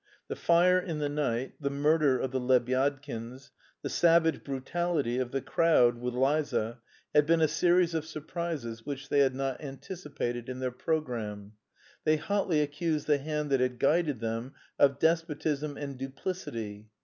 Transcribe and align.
The 0.29 0.35
fire 0.35 0.79
in 0.79 0.97
the 0.97 1.09
night, 1.09 1.53
the 1.61 1.69
murder 1.69 2.17
of 2.17 2.31
the 2.31 2.39
Lebyadkins, 2.41 3.51
the 3.83 3.89
savage 3.89 4.43
brutality 4.43 5.19
of 5.19 5.29
the 5.29 5.43
crowd 5.43 5.99
with 5.99 6.15
Liza, 6.15 6.79
had 7.13 7.27
been 7.27 7.39
a 7.39 7.47
series 7.47 7.93
of 7.93 8.03
surprises 8.05 8.83
which 8.83 9.09
they 9.09 9.19
had 9.19 9.35
not 9.35 9.61
anticipated 9.63 10.49
in 10.49 10.57
their 10.57 10.71
programme. 10.71 11.53
They 12.03 12.17
hotly 12.17 12.61
accused 12.61 13.05
the 13.05 13.19
hand 13.19 13.51
that 13.51 13.59
had 13.59 13.77
guided 13.77 14.21
them 14.21 14.55
of 14.79 14.97
despotism 14.97 15.77
and 15.77 15.99
duplicity. 15.99 16.87